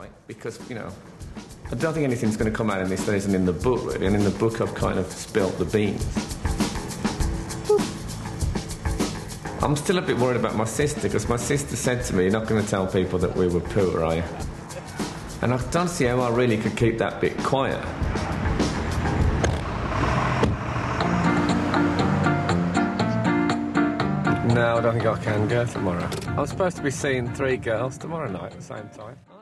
[0.00, 0.10] right?
[0.26, 0.90] Because, you know,
[1.70, 3.84] I don't think anything's going to come out in this that isn't in the book,
[3.84, 4.06] really.
[4.06, 6.04] And in the book, I've kind of spilt the beans.
[9.62, 12.32] I'm still a bit worried about my sister because my sister said to me, You're
[12.32, 14.24] not going to tell people that we were poor, are you?
[15.42, 17.82] And I don't see how I really could keep that bit quiet.
[24.54, 26.08] No, I don't think I can go tomorrow.
[26.36, 29.16] I'm supposed to be seeing three girls tomorrow night at the same time.